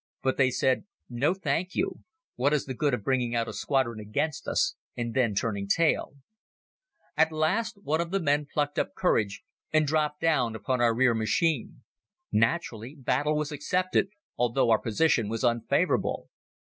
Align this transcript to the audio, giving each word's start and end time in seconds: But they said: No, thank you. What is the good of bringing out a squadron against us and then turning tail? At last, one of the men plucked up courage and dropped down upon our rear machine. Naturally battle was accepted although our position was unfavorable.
But 0.23 0.37
they 0.37 0.49
said: 0.49 0.85
No, 1.11 1.35
thank 1.35 1.75
you. 1.75 1.99
What 2.35 2.53
is 2.55 2.65
the 2.65 2.73
good 2.73 2.95
of 2.95 3.03
bringing 3.03 3.35
out 3.35 3.47
a 3.47 3.53
squadron 3.53 3.99
against 3.99 4.47
us 4.47 4.73
and 4.97 5.13
then 5.13 5.35
turning 5.35 5.67
tail? 5.67 6.13
At 7.15 7.31
last, 7.31 7.77
one 7.83 8.01
of 8.01 8.09
the 8.09 8.19
men 8.19 8.47
plucked 8.51 8.79
up 8.79 8.95
courage 8.95 9.43
and 9.71 9.85
dropped 9.85 10.19
down 10.19 10.55
upon 10.55 10.81
our 10.81 10.95
rear 10.95 11.13
machine. 11.13 11.83
Naturally 12.31 12.95
battle 12.95 13.35
was 13.35 13.51
accepted 13.51 14.07
although 14.37 14.71
our 14.71 14.79
position 14.81 15.29
was 15.29 15.43
unfavorable. 15.43 16.29